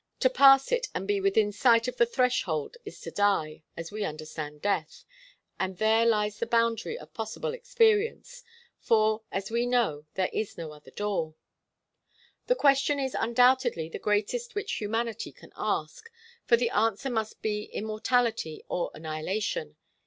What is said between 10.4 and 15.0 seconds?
no other door. The question is undoubtedly the greatest which